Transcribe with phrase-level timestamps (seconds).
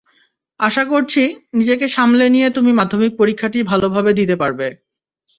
[0.59, 1.23] আশা করছি,
[1.53, 4.67] নিজেকে সামলে নিয়ে তুমি মাধ্যমিক পরীক্ষাটি ভালোভাবে দিতে পারবে।